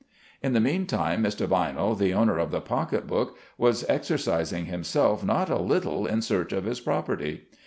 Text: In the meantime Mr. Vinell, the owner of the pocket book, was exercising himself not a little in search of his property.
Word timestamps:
In 0.41 0.53
the 0.53 0.59
meantime 0.59 1.21
Mr. 1.23 1.45
Vinell, 1.45 1.95
the 1.95 2.11
owner 2.11 2.39
of 2.39 2.49
the 2.49 2.59
pocket 2.59 3.05
book, 3.05 3.37
was 3.59 3.85
exercising 3.87 4.65
himself 4.65 5.23
not 5.23 5.51
a 5.51 5.59
little 5.61 6.07
in 6.07 6.23
search 6.23 6.51
of 6.53 6.63
his 6.65 6.79
property. 6.79 7.43